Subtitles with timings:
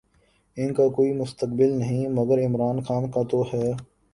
[0.57, 3.71] ان کا کوئی مستقبل نہیں، مگر عمران خان کا تو ہے۔